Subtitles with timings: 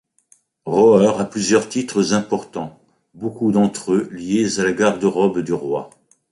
[0.65, 2.81] Rawer a plusieurs titres importants,
[3.13, 5.91] beaucoup d'entre eux liés à la garde-robe du roi.